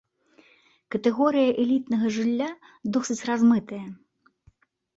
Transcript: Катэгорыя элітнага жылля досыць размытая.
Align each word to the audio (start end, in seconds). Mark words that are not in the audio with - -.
Катэгорыя 0.95 1.51
элітнага 1.65 2.11
жылля 2.17 2.49
досыць 2.97 3.21
размытая. 3.33 3.85